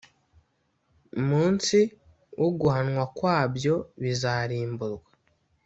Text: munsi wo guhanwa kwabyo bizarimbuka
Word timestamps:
munsi 1.27 1.77
wo 2.39 2.49
guhanwa 2.59 3.03
kwabyo 3.17 3.75
bizarimbuka 4.01 5.09